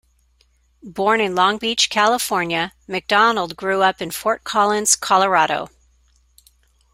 [0.81, 5.69] Born in Long Beach, California, McDonald grew up in Fort Collins, Colorado.